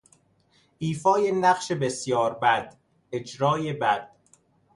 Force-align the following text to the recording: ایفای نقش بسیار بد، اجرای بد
ایفای 0.77 1.31
نقش 1.31 1.71
بسیار 1.71 2.33
بد، 2.39 2.79
اجرای 3.11 3.73
بد 3.73 4.15